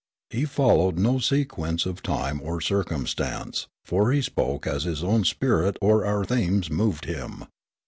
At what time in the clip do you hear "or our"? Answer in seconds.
5.79-6.25